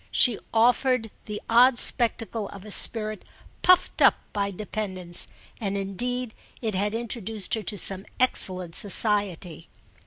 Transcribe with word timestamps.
She 0.09 0.39
offered 0.51 1.11
the 1.25 1.39
odd 1.47 1.77
spectacle 1.77 2.49
of 2.49 2.65
a 2.65 2.71
spirit 2.71 3.23
puffed 3.61 4.01
up 4.01 4.15
by 4.33 4.49
dependence, 4.49 5.27
and 5.59 5.77
indeed 5.77 6.33
it 6.59 6.73
had 6.73 6.95
introduced 6.95 7.53
her 7.53 7.61
to 7.61 7.77
some 7.77 8.07
excellent 8.19 8.75
society. 8.75 9.69